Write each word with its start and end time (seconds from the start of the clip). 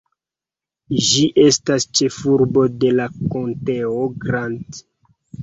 Ĝi 1.07 1.25
estas 1.43 1.85
ĉefurbo 1.99 2.65
de 2.85 2.91
konteo 3.35 3.93
Grant. 4.27 4.83